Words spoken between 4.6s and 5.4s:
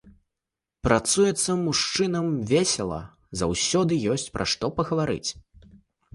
пагаварыць.